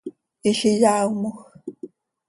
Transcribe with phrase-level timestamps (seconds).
[0.43, 1.37] Hizi yaaomoj.